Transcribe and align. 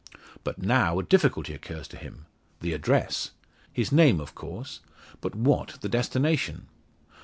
But 0.43 0.57
now 0.57 0.97
a 0.97 1.03
difficulty 1.03 1.53
occurs 1.53 1.87
to 1.89 1.95
him 1.95 2.25
the 2.59 2.73
address! 2.73 3.33
His 3.71 3.91
name 3.91 4.19
of 4.19 4.33
course, 4.33 4.79
but 5.21 5.35
what 5.35 5.77
the 5.81 5.89
destination? 5.89 6.65